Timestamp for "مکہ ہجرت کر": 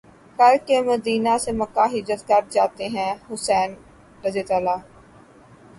1.59-2.41